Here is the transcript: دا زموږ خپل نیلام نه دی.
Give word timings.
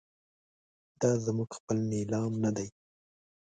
دا 0.99 1.11
زموږ 1.25 1.49
خپل 1.57 1.77
نیلام 1.91 2.31
نه 2.43 2.51
دی. 2.57 2.67